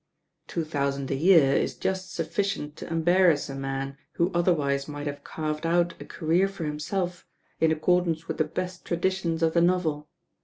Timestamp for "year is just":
1.15-2.11